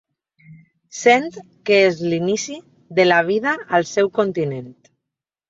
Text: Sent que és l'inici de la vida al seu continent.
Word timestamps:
Sent 0.99 1.27
que 1.71 1.77
és 1.89 2.01
l'inici 2.13 2.57
de 3.01 3.07
la 3.07 3.21
vida 3.29 3.55
al 3.81 3.87
seu 3.93 4.13
continent. 4.19 4.75